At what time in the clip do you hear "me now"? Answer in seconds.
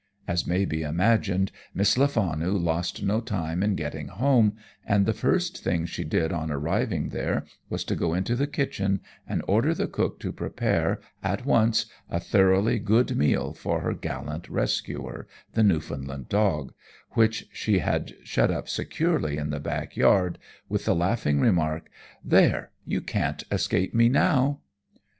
23.93-24.61